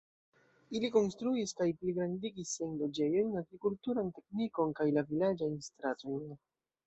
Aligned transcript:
Ili 0.77 0.87
konstruis 0.93 1.51
kaj 1.59 1.67
pligrandigis 1.81 2.53
siajn 2.57 2.73
loĝejojn, 2.79 3.29
agrikulturan 3.43 4.09
teknikon 4.17 4.75
kaj 4.79 4.87
la 4.99 5.07
vilaĝajn 5.11 5.61
stratojn. 5.69 6.35